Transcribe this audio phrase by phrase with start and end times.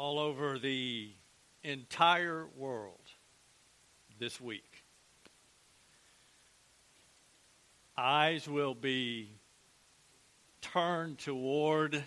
[0.00, 1.10] all over the
[1.62, 3.02] entire world
[4.18, 4.82] this week.
[7.98, 9.28] Eyes will be
[10.62, 12.02] turned toward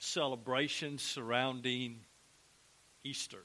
[0.00, 2.00] celebrations surrounding
[3.04, 3.44] Easter.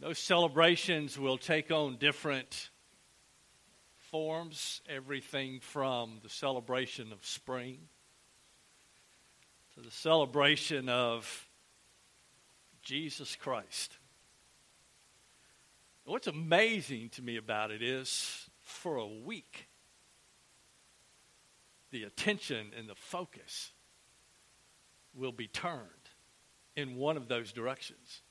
[0.00, 2.68] Those celebrations will take on different
[4.10, 7.78] forms, everything from the celebration of spring
[9.74, 11.48] to the celebration of
[12.82, 13.98] Jesus Christ.
[16.04, 19.68] What's amazing to me about it is for a week,
[21.90, 23.72] the attention and the focus
[25.14, 25.80] will be turned
[26.76, 28.22] in one of those directions.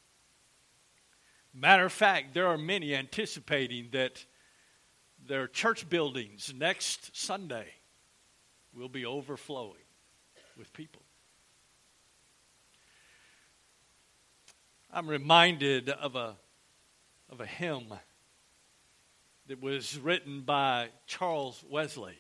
[1.53, 4.25] Matter of fact, there are many anticipating that
[5.25, 7.67] their church buildings next Sunday
[8.73, 9.77] will be overflowing
[10.57, 11.01] with people.
[14.95, 16.35] I'm reminded of a,
[17.27, 17.91] of a hymn
[19.47, 22.19] that was written by Charles Wesley.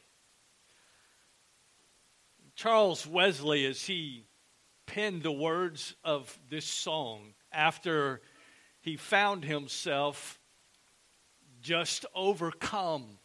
[2.55, 4.25] Charles Wesley, as he
[4.87, 8.21] penned the words of this song after
[8.81, 10.39] he found himself
[11.61, 13.19] just overcome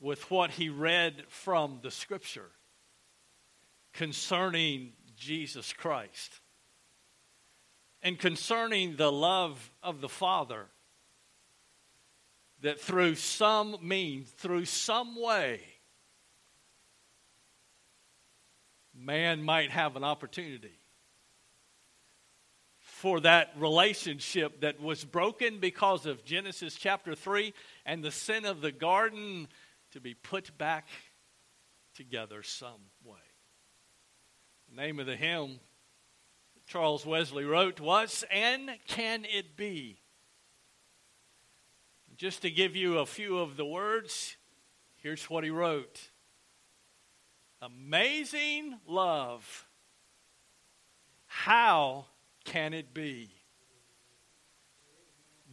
[0.00, 2.50] with what he read from the scripture
[3.94, 6.42] concerning Jesus Christ
[8.02, 10.66] and concerning the love of the Father,
[12.60, 15.60] that through some means, through some way,
[18.94, 20.78] man might have an opportunity
[22.98, 27.54] for that relationship that was broken because of Genesis chapter 3
[27.86, 29.46] and the sin of the garden
[29.92, 30.88] to be put back
[31.94, 33.18] together some way.
[34.68, 35.60] The name of the hymn
[36.68, 39.96] Charles Wesley wrote was, And Can It Be?
[42.14, 44.36] Just to give you a few of the words,
[44.98, 46.10] here's what he wrote
[47.62, 49.66] Amazing love.
[51.24, 52.04] How
[52.44, 53.30] can it be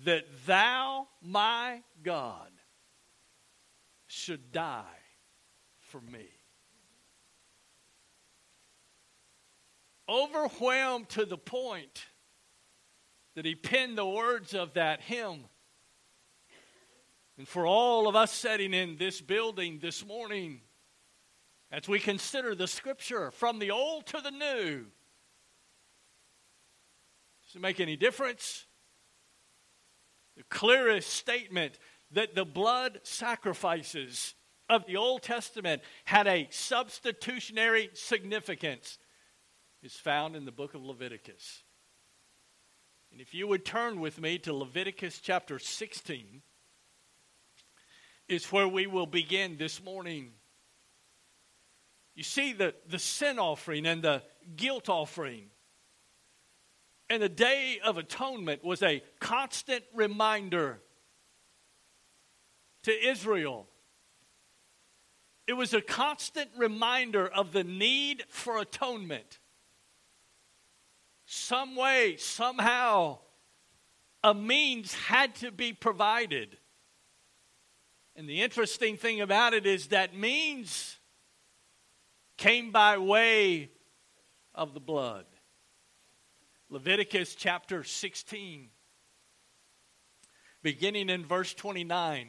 [0.03, 2.51] that thou, my God,
[4.05, 4.83] should die
[5.79, 6.34] for me?
[10.07, 12.05] Overwhelmed to the point
[13.35, 15.45] that he penned the words of that hymn.
[17.37, 20.61] And for all of us sitting in this building this morning,
[21.71, 24.85] as we consider the scripture from the old to the new,
[27.45, 28.65] does it make any difference?
[30.37, 31.77] The clearest statement
[32.11, 34.35] that the blood sacrifices
[34.69, 38.97] of the Old Testament had a substitutionary significance
[39.83, 41.63] is found in the book of Leviticus.
[43.11, 46.41] And if you would turn with me to Leviticus chapter 16,
[48.27, 50.31] is where we will begin this morning.
[52.15, 54.23] You see, the, the sin offering and the
[54.55, 55.49] guilt offering
[57.09, 60.81] and the Day of Atonement was a constant reminder
[62.83, 63.67] to Israel.
[65.47, 69.39] It was a constant reminder of the need for atonement
[71.25, 73.19] some way, somehow,
[74.23, 76.57] a means had to be provided.
[78.15, 80.97] And the interesting thing about it is that means
[82.37, 83.71] came by way
[84.53, 85.25] of the blood.
[86.69, 88.69] Leviticus chapter 16,
[90.63, 92.27] beginning in verse 29.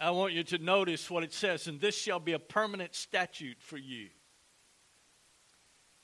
[0.00, 3.60] I want you to notice what it says, and this shall be a permanent statute
[3.60, 4.08] for you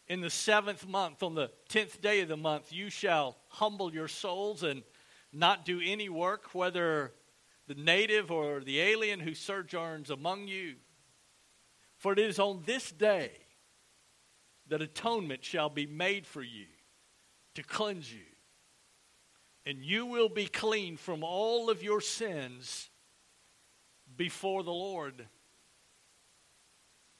[0.08, 4.08] in the seventh month, on the tenth day of the month, you shall humble your
[4.08, 4.82] souls and
[5.32, 7.12] not do any work, whether
[7.66, 10.74] the native or the alien who sojourns among you.
[11.96, 13.32] For it is on this day
[14.68, 16.66] that atonement shall be made for you
[17.54, 18.24] to cleanse you.
[19.66, 22.90] And you will be clean from all of your sins
[24.16, 25.26] before the Lord.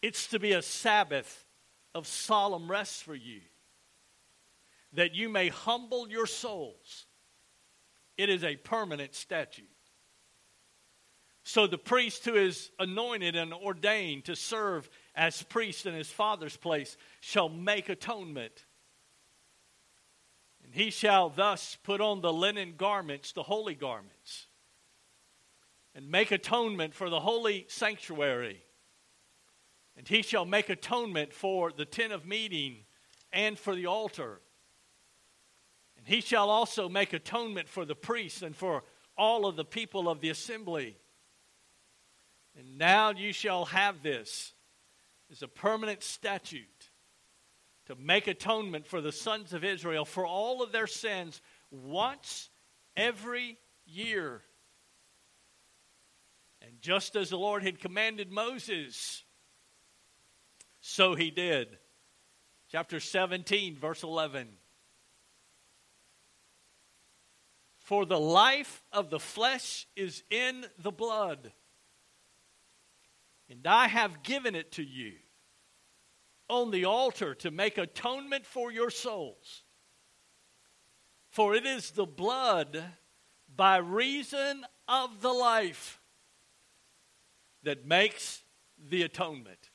[0.03, 1.44] It's to be a Sabbath
[1.94, 3.41] of solemn rest for you,
[4.93, 7.06] that you may humble your souls.
[8.17, 9.69] It is a permanent statute.
[11.44, 16.56] So the priest who is anointed and ordained to serve as priest in his father's
[16.56, 18.64] place shall make atonement.
[20.64, 24.46] And he shall thus put on the linen garments, the holy garments,
[25.94, 28.63] and make atonement for the holy sanctuary
[29.96, 32.79] And he shall make atonement for the tent of meeting
[33.32, 34.41] and for the altar.
[35.96, 38.82] And he shall also make atonement for the priests and for
[39.17, 40.96] all of the people of the assembly.
[42.58, 44.52] And now you shall have this
[45.31, 46.91] as a permanent statute
[47.87, 52.50] to make atonement for the sons of Israel for all of their sins once
[52.96, 54.43] every year.
[56.62, 59.24] And just as the Lord had commanded Moses,
[60.86, 61.78] so he did.
[62.70, 64.48] Chapter 17, verse 11.
[67.78, 71.52] For the life of the flesh is in the blood,
[73.48, 75.14] and I have given it to you
[76.50, 79.62] on the altar to make atonement for your souls.
[81.31, 82.84] For it is the blood
[83.56, 85.98] by reason of the life
[87.62, 88.42] that makes
[88.78, 89.70] the atonement.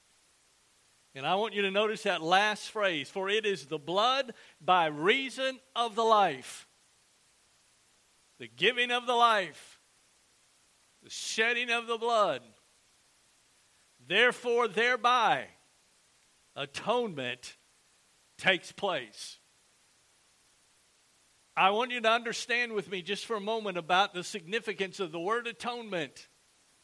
[1.19, 4.85] And I want you to notice that last phrase for it is the blood by
[4.85, 6.65] reason of the life.
[8.39, 9.81] The giving of the life,
[11.03, 12.41] the shedding of the blood.
[14.07, 15.47] Therefore, thereby,
[16.55, 17.57] atonement
[18.37, 19.39] takes place.
[21.57, 25.11] I want you to understand with me just for a moment about the significance of
[25.11, 26.29] the word atonement,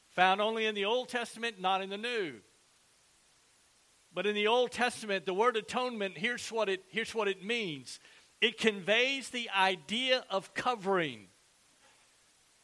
[0.10, 2.42] found only in the Old Testament, not in the New.
[4.16, 8.00] But in the Old Testament, the word atonement, here's what it, here's what it means
[8.42, 11.28] it conveys the idea of covering,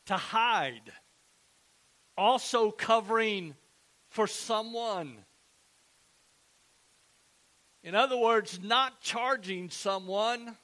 [0.05, 0.91] to hide,
[2.17, 3.55] also covering
[4.09, 5.17] for someone.
[7.83, 10.55] In other words, not charging someone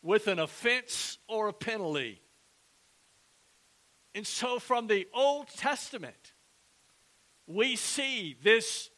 [0.00, 2.20] with an offense or a penalty.
[4.14, 6.34] And so, from the Old Testament,
[7.46, 8.90] we see this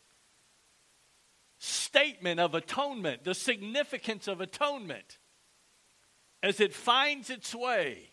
[1.65, 5.19] statement of atonement, the significance of atonement,
[6.43, 8.11] as it finds its way,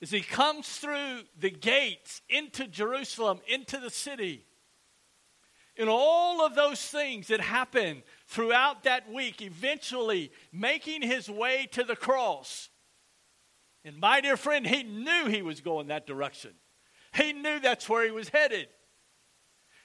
[0.00, 4.46] as he comes through the gates into Jerusalem, into the city
[5.76, 11.82] and all of those things that happen throughout that week, eventually making his way to
[11.82, 12.68] the cross.
[13.84, 16.52] And my dear friend, he knew he was going that direction.
[17.14, 18.68] He knew that's where he was headed.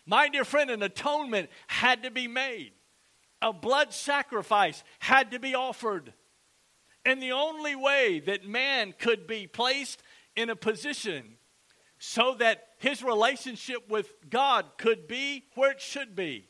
[0.08, 2.72] My dear friend, an atonement had to be made,
[3.42, 6.14] a blood sacrifice had to be offered.
[7.06, 10.02] And the only way that man could be placed
[10.36, 11.36] in a position
[12.00, 16.48] so that his relationship with God could be where it should be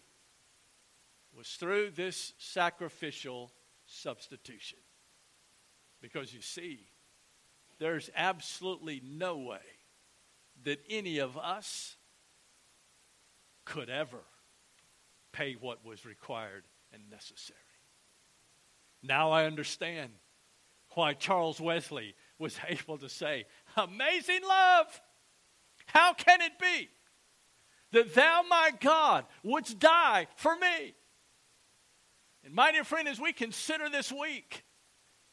[1.36, 3.52] was through this sacrificial
[3.86, 4.80] substitution.
[6.02, 6.88] Because you see,
[7.80, 9.60] there's absolutely no way
[10.64, 11.96] that any of us
[13.68, 14.24] could ever
[15.34, 17.60] pay what was required and necessary.
[19.04, 20.12] Now I understand
[20.94, 25.02] why Charles Wesley was able to say, Amazing love!
[25.88, 26.90] How can it be
[27.92, 30.96] that thou, my God, wouldst die for me?
[32.44, 34.64] And my dear friend, as we consider this week,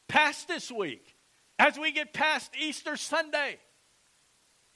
[0.07, 1.15] past this week,
[1.57, 3.57] as we get past Easter Sunday,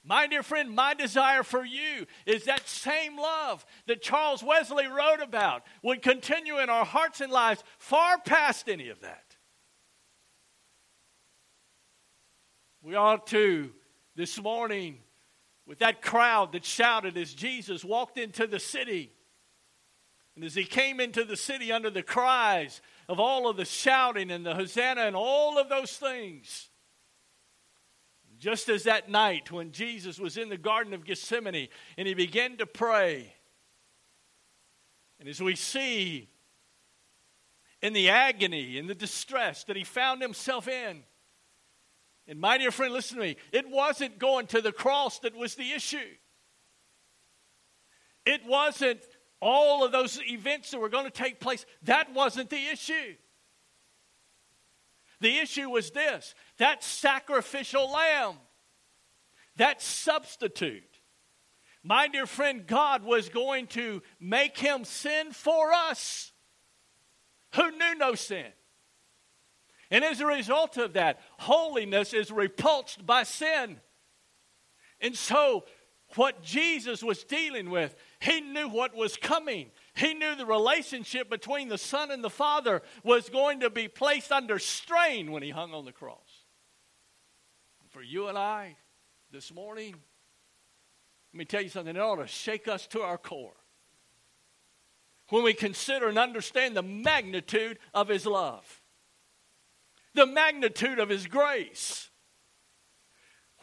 [0.09, 5.21] my dear friend, my desire for you is that same love that Charles Wesley wrote
[5.21, 9.35] about would continue in our hearts and lives far past any of that.
[12.81, 13.69] We ought to,
[14.16, 14.97] this morning,
[15.68, 19.11] with that crowd that shouted as Jesus walked into the city.
[20.35, 24.31] And as he came into the city under the cries of all of the shouting
[24.31, 26.69] and the Hosanna and all of those things,
[28.40, 31.68] just as that night when Jesus was in the Garden of Gethsemane
[31.98, 33.34] and he began to pray,
[35.19, 36.30] and as we see
[37.81, 41.04] in the agony and the distress that he found himself in,
[42.28, 43.38] and my dear friend, listen to me.
[43.52, 45.98] It wasn't going to the cross that was the issue.
[48.24, 49.02] It wasn't
[49.42, 51.66] all of those events that were going to take place.
[51.84, 53.16] That wasn't the issue.
[55.21, 58.35] The issue was this that sacrificial lamb,
[59.57, 60.83] that substitute.
[61.83, 66.33] My dear friend, God was going to make him sin for us
[67.56, 68.47] who knew no sin.
[69.92, 73.80] And as a result of that, holiness is repulsed by sin.
[75.02, 75.66] And so,
[76.16, 79.69] what Jesus was dealing with, he knew what was coming.
[79.95, 84.31] He knew the relationship between the Son and the Father was going to be placed
[84.31, 86.45] under strain when he hung on the cross.
[87.89, 88.78] For you and I
[89.31, 89.95] this morning,
[91.33, 93.54] let me tell you something, it ought to shake us to our core.
[95.30, 98.81] when we consider and understand the magnitude of His love,
[100.16, 102.08] the magnitude of His grace,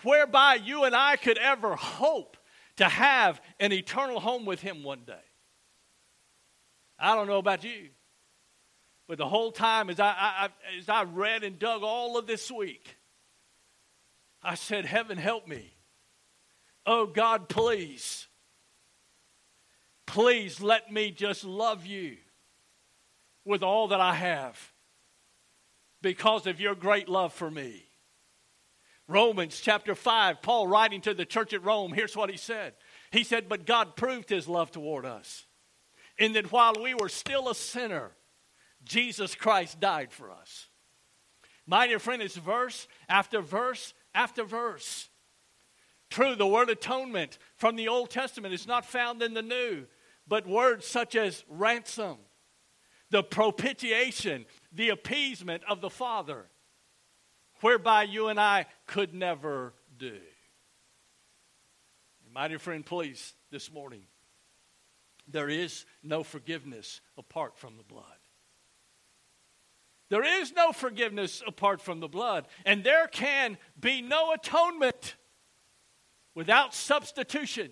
[0.02, 2.36] whereby you and I could ever hope
[2.76, 5.14] to have an eternal home with Him one day.
[6.98, 7.88] I don't know about you,
[9.08, 10.48] but the whole time as I, I,
[10.78, 12.96] as I read and dug all of this week,
[14.42, 15.72] I said, Heaven help me.
[16.84, 18.26] Oh God, please.
[20.06, 22.16] Please let me just love you
[23.44, 24.72] with all that I have
[26.00, 27.85] because of your great love for me.
[29.08, 32.74] Romans chapter 5, Paul writing to the church at Rome, here's what he said.
[33.12, 35.46] He said, But God proved his love toward us,
[36.18, 38.12] in that while we were still a sinner,
[38.84, 40.68] Jesus Christ died for us.
[41.66, 45.08] My dear friend, it's verse after verse after verse.
[46.10, 49.86] True, the word atonement from the Old Testament is not found in the New,
[50.26, 52.16] but words such as ransom,
[53.10, 56.46] the propitiation, the appeasement of the Father,
[57.60, 60.18] whereby you and I could never do.
[62.32, 64.02] My dear friend, please, this morning,
[65.26, 68.04] there is no forgiveness apart from the blood.
[70.08, 75.16] There is no forgiveness apart from the blood, and there can be no atonement
[76.34, 77.70] without substitution.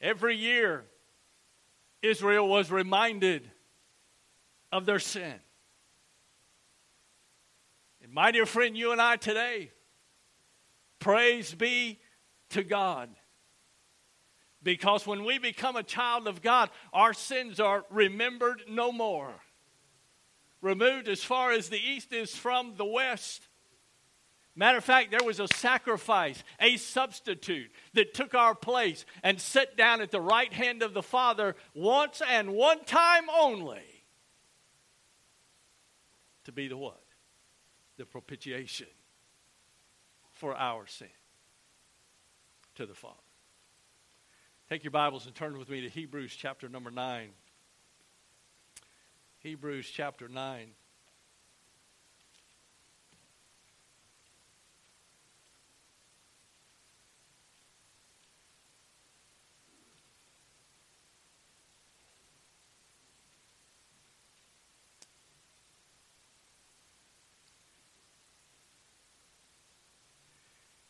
[0.00, 0.84] Every year,
[2.00, 3.50] Israel was reminded
[4.70, 5.34] of their sin.
[8.14, 9.70] My dear friend, you and I today,
[10.98, 11.98] praise be
[12.50, 13.08] to God.
[14.62, 19.32] Because when we become a child of God, our sins are remembered no more.
[20.60, 23.48] Removed as far as the east is from the west.
[24.54, 29.74] Matter of fact, there was a sacrifice, a substitute that took our place and sat
[29.74, 34.04] down at the right hand of the Father once and one time only
[36.44, 37.01] to be the what?
[37.96, 38.88] The propitiation
[40.32, 41.08] for our sin
[42.74, 43.14] to the Father.
[44.68, 47.28] Take your Bibles and turn with me to Hebrews chapter number 9.
[49.40, 50.68] Hebrews chapter 9.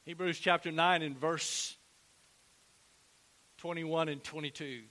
[0.05, 1.77] Hebrews chapter 9 and verse
[3.59, 4.83] 21 and 22.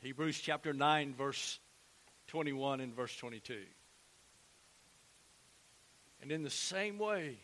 [0.00, 1.58] Hebrews chapter 9, verse
[2.28, 3.58] 21 and verse 22.
[6.22, 7.36] And in the same way,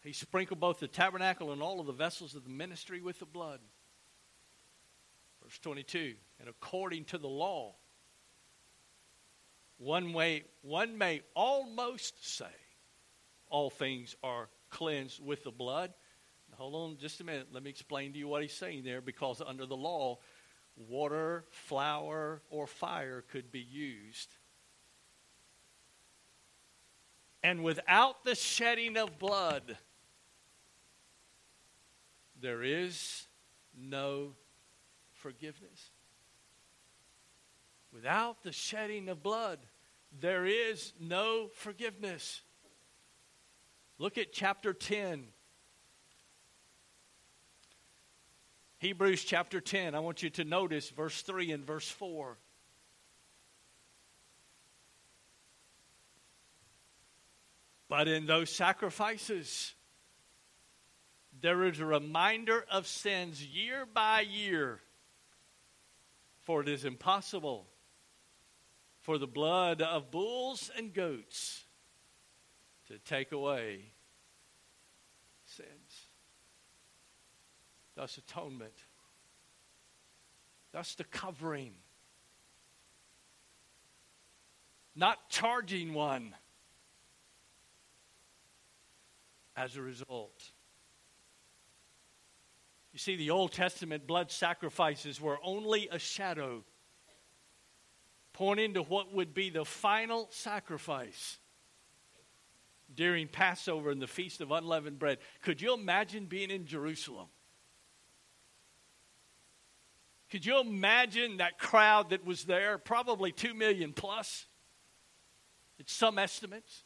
[0.00, 3.26] he sprinkled both the tabernacle and all of the vessels of the ministry with the
[3.26, 3.60] blood.
[5.42, 6.14] Verse 22.
[6.40, 7.74] And according to the law,
[9.76, 12.46] one way one may almost say
[13.54, 15.94] all things are cleansed with the blood.
[16.50, 17.46] Now, hold on just a minute.
[17.52, 20.18] Let me explain to you what he's saying there because under the law,
[20.76, 24.34] water, flour, or fire could be used.
[27.44, 29.78] And without the shedding of blood,
[32.40, 33.28] there is
[33.72, 34.32] no
[35.12, 35.90] forgiveness.
[37.92, 39.60] Without the shedding of blood,
[40.20, 42.42] there is no forgiveness.
[43.98, 45.24] Look at chapter 10.
[48.78, 49.94] Hebrews chapter 10.
[49.94, 52.36] I want you to notice verse 3 and verse 4.
[57.88, 59.74] But in those sacrifices,
[61.40, 64.80] there is a reminder of sins year by year.
[66.42, 67.68] For it is impossible
[69.02, 71.63] for the blood of bulls and goats
[72.94, 73.80] to take away
[75.44, 76.06] sins.
[77.96, 78.74] Thus, atonement.
[80.72, 81.72] Thus, the covering.
[84.94, 86.34] Not charging one
[89.56, 90.52] as a result.
[92.92, 96.62] You see, the Old Testament blood sacrifices were only a shadow
[98.32, 101.38] pointing to what would be the final sacrifice
[102.94, 105.18] during Passover and the Feast of Unleavened Bread.
[105.42, 107.26] Could you imagine being in Jerusalem?
[110.30, 112.78] Could you imagine that crowd that was there?
[112.78, 114.46] Probably two million plus.
[115.78, 116.84] It's some estimates.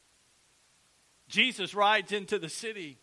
[1.29, 2.99] Jesus rides into the city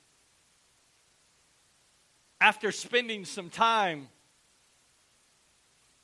[2.41, 4.09] after spending some time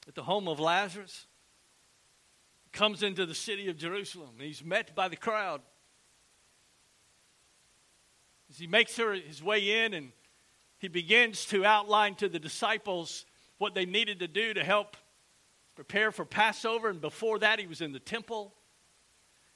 [0.07, 1.27] at the home of Lazarus,
[2.71, 4.31] comes into the city of Jerusalem.
[4.39, 5.61] He's met by the crowd.
[8.51, 10.11] As he makes his way in and
[10.77, 13.25] he begins to outline to the disciples
[13.59, 14.97] what they needed to do to help
[15.73, 16.89] prepare for Passover.
[16.89, 18.53] And before that, he was in the temple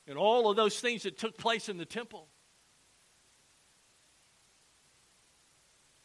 [0.07, 2.29] and all of those things that took place in the temple.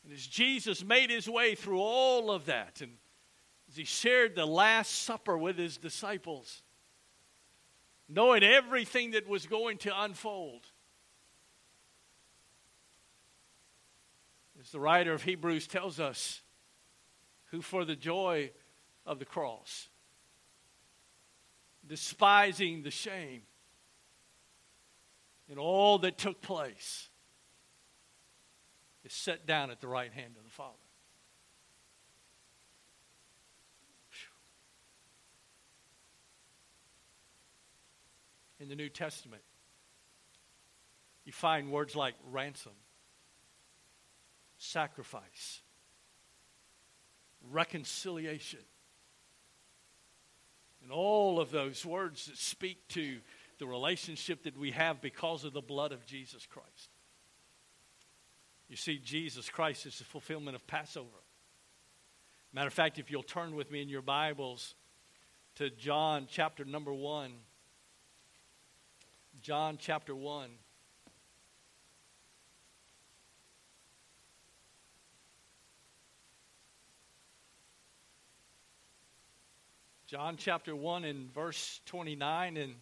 [0.02, 2.94] And as Jesus made his way through all of that, and
[3.68, 6.64] as he shared the Last Supper with his disciples,
[8.08, 10.66] knowing everything that was going to unfold,
[14.60, 16.42] as the writer of Hebrews tells us,
[17.50, 18.50] who for the joy
[19.06, 19.88] of the cross,
[21.86, 23.42] despising the shame,
[25.48, 27.08] and all that took place,
[29.04, 30.76] is set down at the right hand of the Father.
[38.60, 39.42] In the New Testament,
[41.24, 42.72] you find words like ransom,
[44.60, 45.62] sacrifice,
[47.50, 48.60] reconciliation.
[50.82, 53.18] And all of those words that speak to
[53.58, 56.90] the relationship that we have because of the blood of Jesus Christ.
[58.68, 61.08] You see, Jesus Christ is the fulfillment of Passover.
[62.52, 64.74] Matter of fact, if you'll turn with me in your Bibles
[65.56, 67.32] to John chapter number 1.
[69.42, 70.50] John chapter 1.
[80.10, 82.74] John chapter 1 and verse 29 and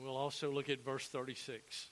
[0.00, 1.88] we'll also look at verse 36.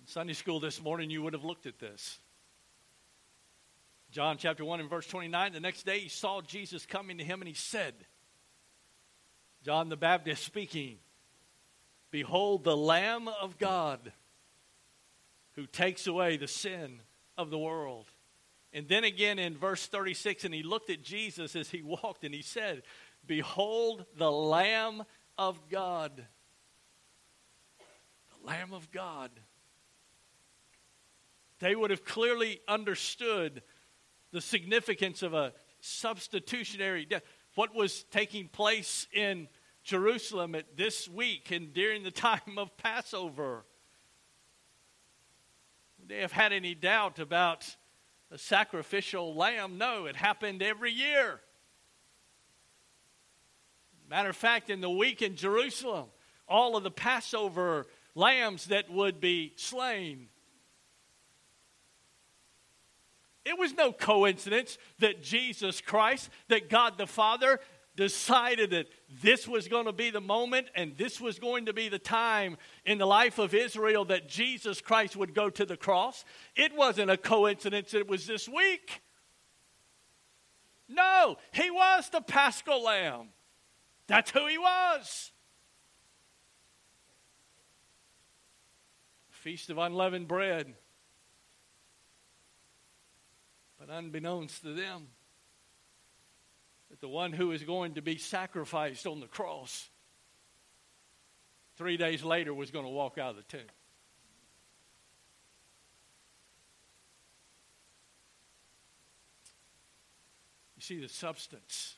[0.00, 2.18] In Sunday school this morning, you would have looked at this.
[4.10, 5.52] John chapter 1 and verse 29.
[5.52, 7.92] The next day he saw Jesus coming to him and he said,
[9.64, 10.98] John the Baptist speaking,
[12.10, 14.12] Behold the Lamb of God
[15.54, 17.00] who takes away the sin
[17.38, 18.06] of the world.
[18.74, 22.34] And then again in verse 36, and he looked at Jesus as he walked and
[22.34, 22.82] he said,
[23.26, 25.04] Behold the Lamb
[25.38, 26.26] of God.
[28.28, 29.30] The Lamb of God.
[31.60, 33.62] They would have clearly understood
[34.30, 37.22] the significance of a substitutionary death.
[37.54, 39.48] What was taking place in
[39.82, 43.64] Jerusalem at this week and during the time of Passover
[46.06, 47.76] they have had any doubt about
[48.30, 49.78] a sacrificial lamb?
[49.78, 51.40] No, it happened every year.
[54.08, 56.06] Matter of fact, in the week in Jerusalem,
[56.46, 60.28] all of the Passover lambs that would be slain.
[63.44, 67.60] It was no coincidence that Jesus Christ, that God the Father,
[67.96, 68.86] decided that
[69.22, 72.56] this was going to be the moment and this was going to be the time
[72.84, 76.24] in the life of Israel that Jesus Christ would go to the cross.
[76.56, 79.02] It wasn't a coincidence it was this week.
[80.88, 83.28] No, he was the paschal lamb.
[84.06, 85.32] That's who he was.
[89.30, 90.74] Feast of unleavened bread.
[93.86, 95.08] But unbeknownst to them,
[96.88, 99.90] that the one who is going to be sacrificed on the cross
[101.76, 103.66] three days later was going to walk out of the tomb.
[110.76, 111.96] You see, the substance.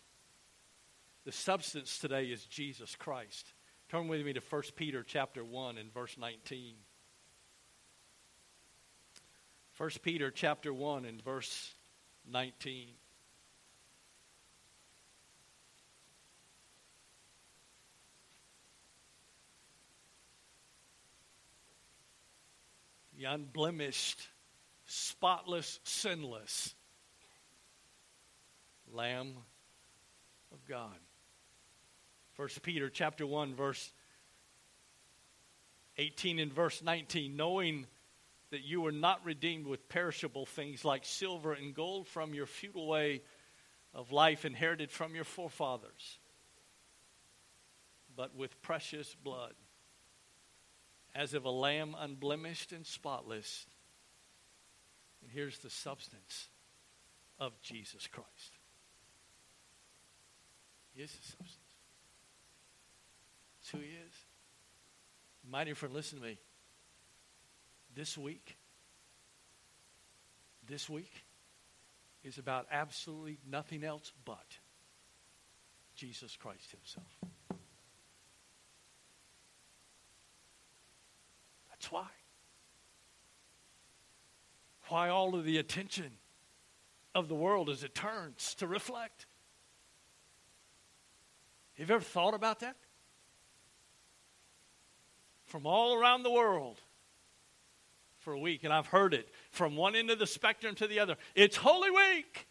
[1.25, 3.53] The substance today is Jesus Christ.
[3.91, 6.75] Turn with me to 1 Peter chapter 1 and verse 19.
[9.77, 11.76] 1 Peter chapter 1 and verse
[12.31, 12.89] 19.
[23.17, 24.29] the unblemished,
[24.85, 26.75] spotless, sinless
[28.93, 29.35] Lamb
[30.53, 30.97] of God.
[32.35, 33.93] First Peter chapter 1 verse
[35.99, 37.87] 18 and verse 19 knowing
[38.51, 42.87] that you were not redeemed with perishable things like silver and gold from your futile
[42.87, 43.23] way
[43.93, 46.19] of life inherited from your forefathers
[48.17, 49.53] but with precious blood
[51.15, 53.67] as of a lamb unblemished and spotless.
[55.23, 56.49] And here's the substance
[57.39, 58.59] of Jesus Christ.
[60.95, 61.59] He is the substance.
[63.59, 65.65] That's who he is.
[65.65, 66.39] Dear friend, listen to me.
[67.97, 68.59] This week,
[70.69, 71.25] this week
[72.23, 74.59] is about absolutely nothing else but
[75.95, 77.07] Jesus Christ himself.
[81.71, 82.09] That's why.
[84.89, 86.11] Why all of the attention
[87.15, 89.25] of the world as it turns to reflect.
[91.79, 92.77] Have you ever thought about that?
[95.47, 96.83] From all around the world
[98.27, 100.99] for a week, and I've heard it from one end of the spectrum to the
[100.99, 101.15] other.
[101.37, 102.49] It's Holy Week.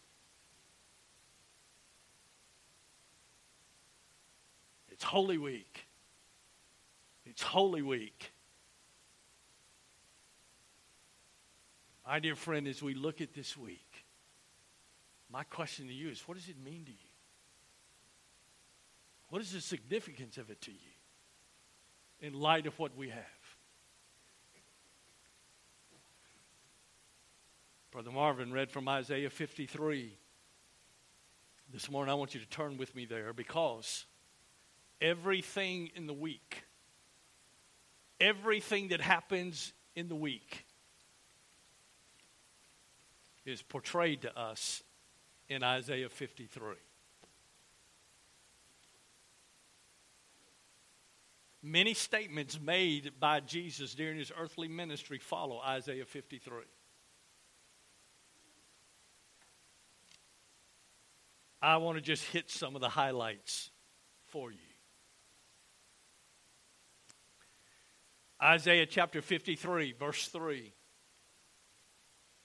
[4.88, 5.86] It's Holy Week.
[7.26, 8.32] It's Holy Week.
[12.06, 14.06] My dear friend, as we look at this week,
[15.30, 17.10] my question to you is what does it mean to you?
[19.28, 20.78] What is the significance of it to you
[22.22, 23.35] in light of what we have?
[27.96, 30.18] Brother Marvin read from Isaiah 53.
[31.72, 34.04] This morning, I want you to turn with me there because
[35.00, 36.64] everything in the week,
[38.20, 40.66] everything that happens in the week,
[43.46, 44.82] is portrayed to us
[45.48, 46.74] in Isaiah 53.
[51.62, 56.64] Many statements made by Jesus during his earthly ministry follow Isaiah 53.
[61.60, 63.70] I want to just hit some of the highlights
[64.26, 64.58] for you.
[68.42, 70.72] Isaiah chapter 53, verse 3.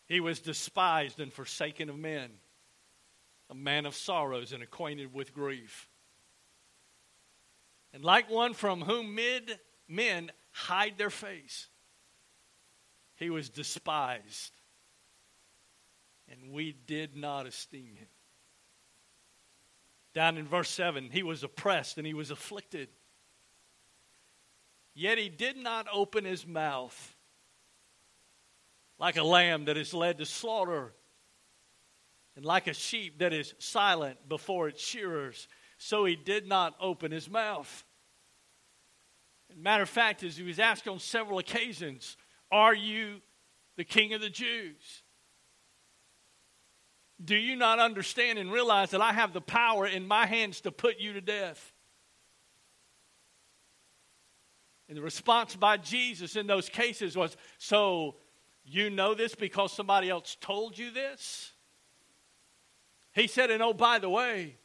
[0.06, 2.32] He was despised and forsaken of men,
[3.50, 5.90] a man of sorrows and acquainted with grief.
[7.94, 11.68] And like one from whom mid men hide their face,
[13.16, 14.54] he was despised,
[16.30, 18.08] and we did not esteem him.
[20.14, 22.90] Down in verse 7, he was oppressed and he was afflicted.
[24.94, 27.16] Yet he did not open his mouth
[29.02, 30.94] like a lamb that is led to slaughter,
[32.36, 35.48] and like a sheep that is silent before its shearers,
[35.80, 37.84] so he did not open his mouth.
[39.58, 42.16] matter of fact, as he was asked on several occasions,
[42.52, 43.22] Are you
[43.76, 45.01] the king of the Jews?
[47.24, 50.72] Do you not understand and realize that I have the power in my hands to
[50.72, 51.74] put you to death?
[54.88, 58.16] And the response by Jesus in those cases was, So
[58.64, 61.54] you know this because somebody else told you this?
[63.14, 64.58] He said, And oh, by the way,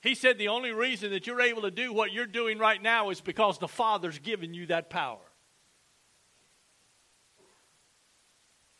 [0.00, 3.10] he said the only reason that you're able to do what you're doing right now
[3.10, 5.29] is because the Father's given you that power.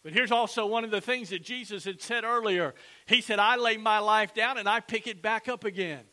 [0.02, 2.74] But here's also one of the things that Jesus had said earlier.
[3.06, 6.04] He said, I lay my life down and I pick it back up again.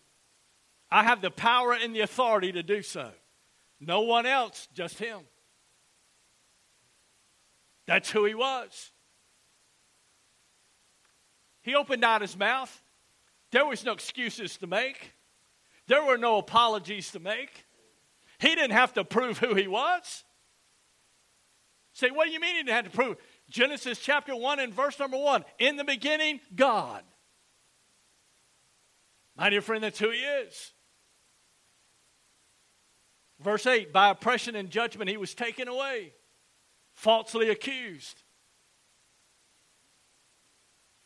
[0.91, 3.11] I have the power and the authority to do so.
[3.79, 5.19] No one else, just Him.
[7.85, 8.91] That's who He was.
[11.61, 12.81] He opened out His mouth.
[13.51, 15.13] There was no excuses to make,
[15.87, 17.65] there were no apologies to make.
[18.39, 20.25] He didn't have to prove who He was.
[21.93, 23.17] Say, what do you mean He didn't have to prove?
[23.49, 25.45] Genesis chapter 1 and verse number 1.
[25.59, 27.03] In the beginning, God.
[29.35, 30.73] My dear friend, that's who He is.
[33.39, 36.13] Verse 8 By oppression and judgment he was taken away,
[36.93, 38.23] falsely accused.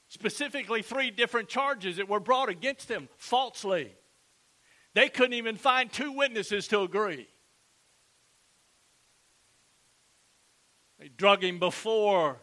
[0.07, 3.93] Specifically, three different charges that were brought against him falsely.
[4.93, 7.27] They couldn't even find two witnesses to agree.
[11.01, 12.37] They drug him before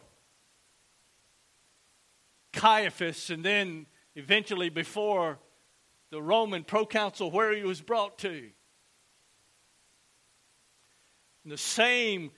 [2.51, 5.39] Caiaphas and then eventually before
[6.11, 8.49] the Roman proconsul where he was brought to.
[11.45, 12.31] And the same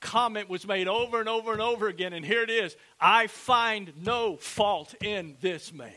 [0.00, 3.92] comment was made over and over and over again, and here it is I find
[4.02, 5.92] no fault in this man.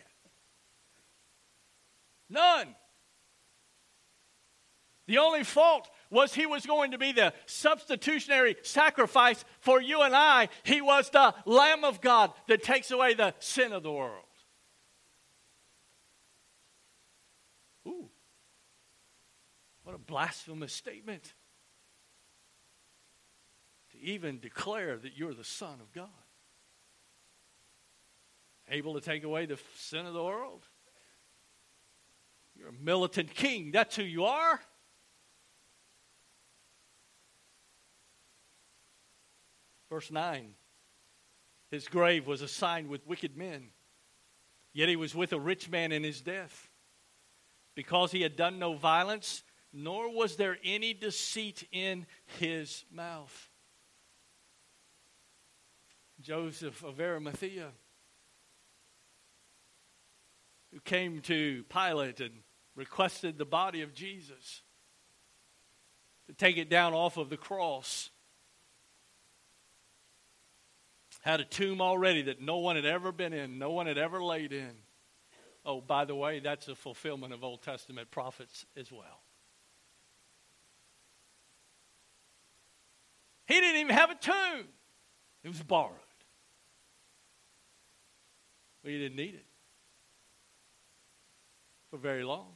[2.29, 2.75] None.
[5.07, 10.15] The only fault was he was going to be the substitutionary sacrifice for you and
[10.15, 10.49] I.
[10.63, 14.23] He was the Lamb of God that takes away the sin of the world.
[17.87, 18.09] Ooh,
[19.83, 21.33] what a blasphemous statement
[23.91, 26.09] to even declare that you're the Son of God.
[28.69, 30.63] Able to take away the sin of the world?
[32.57, 33.71] You're a militant king.
[33.71, 34.59] That's who you are.
[39.95, 40.55] Verse 9
[41.71, 43.69] His grave was assigned with wicked men,
[44.73, 46.69] yet he was with a rich man in his death.
[47.75, 52.07] Because he had done no violence, nor was there any deceit in
[52.39, 53.49] his mouth.
[56.19, 57.69] Joseph of Arimathea,
[60.73, 62.33] who came to Pilate and
[62.75, 64.61] requested the body of Jesus
[66.27, 68.09] to take it down off of the cross
[71.25, 74.23] had a tomb already that no one had ever been in, no one had ever
[74.23, 74.69] laid in.
[75.65, 79.23] Oh, by the way, that's a fulfillment of Old Testament prophets as well.
[83.47, 84.67] He didn't even have a tomb,
[85.43, 85.97] it was borrowed.
[88.83, 89.45] But he didn't need it
[91.89, 92.53] for very long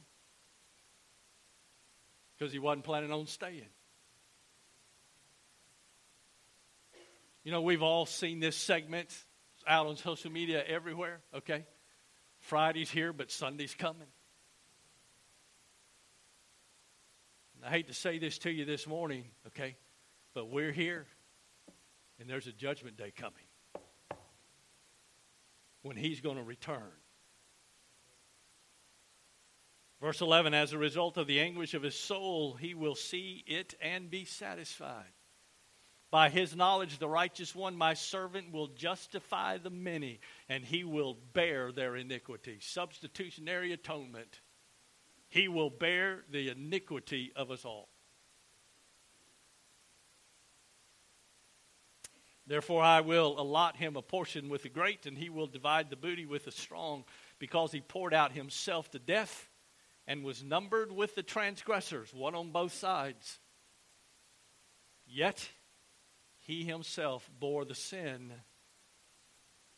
[2.38, 3.66] because he wasn't planning on staying.
[7.42, 9.08] You know, we've all seen this segment
[9.66, 11.64] out on social media everywhere, okay?
[12.40, 14.08] Friday's here, but Sunday's coming.
[17.56, 19.76] And I hate to say this to you this morning, okay?
[20.34, 21.06] But we're here,
[22.18, 23.44] and there's a judgment day coming
[25.82, 26.92] when he's going to return.
[30.00, 33.74] Verse 11 As a result of the anguish of his soul, he will see it
[33.80, 35.12] and be satisfied.
[36.10, 40.18] By his knowledge, the righteous one, my servant, will justify the many,
[40.48, 42.58] and he will bear their iniquity.
[42.60, 44.40] Substitutionary atonement.
[45.28, 47.88] He will bear the iniquity of us all.
[52.44, 55.94] Therefore, I will allot him a portion with the great, and he will divide the
[55.94, 57.04] booty with the strong,
[57.38, 59.48] because he poured out himself to death
[60.08, 63.38] and was numbered with the transgressors, one on both sides.
[65.06, 65.48] Yet
[66.50, 68.32] he himself bore the sin.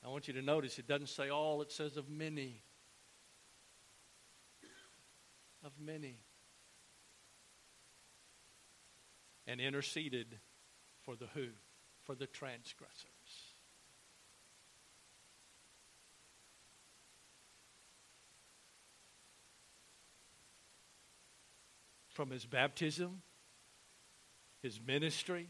[0.03, 2.63] I want you to notice it doesn't say all, it says of many.
[5.63, 6.17] Of many.
[9.47, 10.39] And interceded
[11.03, 11.49] for the who?
[12.05, 13.07] For the transgressors.
[22.09, 23.21] From his baptism,
[24.63, 25.49] his ministry,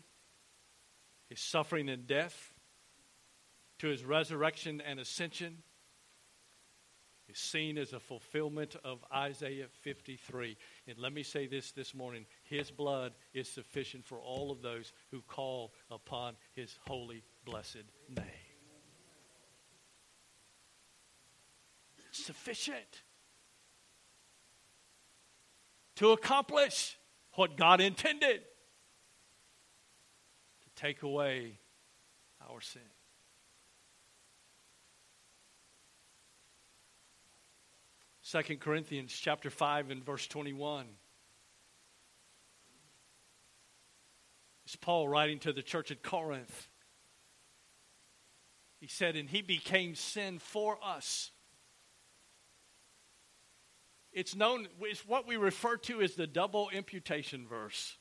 [1.32, 2.52] his suffering and death,
[3.78, 5.62] to his resurrection and ascension,
[7.26, 10.58] is seen as a fulfillment of Isaiah 53.
[10.86, 14.92] And let me say this this morning His blood is sufficient for all of those
[15.10, 18.26] who call upon His holy, blessed name.
[22.10, 23.04] Sufficient
[25.96, 26.98] to accomplish
[27.36, 28.42] what God intended
[30.82, 31.58] take away
[32.50, 32.82] our sin.
[38.22, 40.86] Second Corinthians chapter 5 and verse 21.
[44.64, 46.68] It's Paul writing to the church at Corinth.
[48.80, 51.30] He said, And he became sin for us.
[54.12, 57.96] It's known, it's what we refer to as the double imputation verse.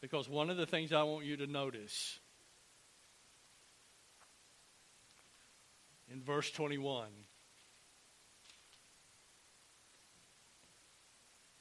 [0.00, 2.18] Because one of the things I want you to notice
[6.10, 7.08] in verse 21,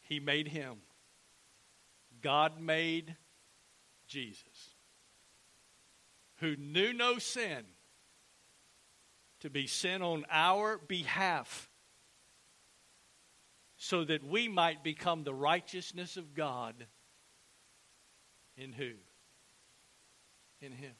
[0.01, 0.77] he made him.
[2.21, 3.15] God made
[4.07, 4.75] Jesus,
[6.37, 7.63] who knew no sin,
[9.39, 11.69] to be sin on our behalf,
[13.77, 16.87] so that we might become the righteousness of God
[18.59, 18.91] in who?
[20.61, 20.91] In Him.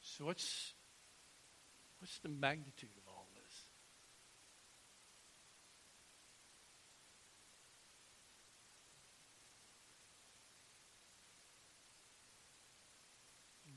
[0.00, 0.74] So what's
[2.00, 3.54] what's the magnitude of all this?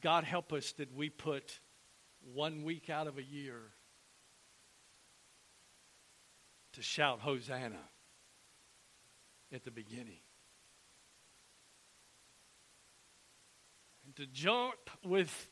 [0.02, 1.60] God help us that we put
[2.34, 3.60] one week out of a year
[6.76, 7.80] to shout Hosanna
[9.54, 10.20] at the beginning.
[14.06, 15.50] And to jump with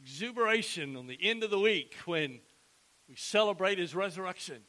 [0.00, 2.40] exuberation on the end of the week when
[3.08, 4.62] we celebrate his resurrection.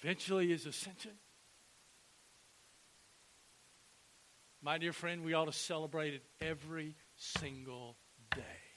[0.00, 1.12] Eventually his ascension.
[4.62, 7.96] My dear friend, we ought to celebrate it every single
[8.34, 8.67] day.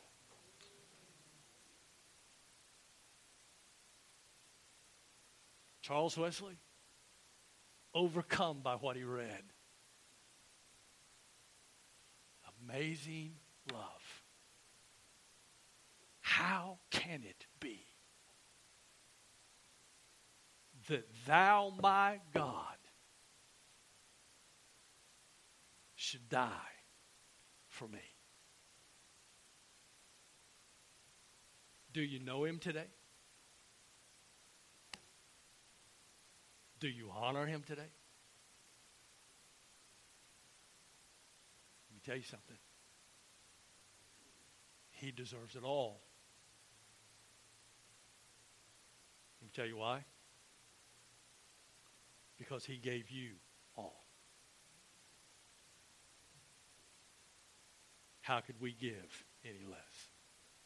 [5.81, 6.57] Charles Wesley,
[7.93, 9.43] overcome by what he read.
[12.63, 13.33] Amazing
[13.73, 14.23] love.
[16.19, 17.83] How can it be
[20.87, 22.77] that thou, my God,
[25.95, 26.47] should die
[27.67, 27.99] for me?
[31.93, 32.87] Do you know him today?
[36.81, 37.83] Do you honor him today?
[41.89, 42.57] Let me tell you something.
[44.89, 46.01] He deserves it all.
[49.39, 50.03] Let me tell you why.
[52.39, 53.33] Because he gave you
[53.77, 54.03] all.
[58.21, 59.90] How could we give any less?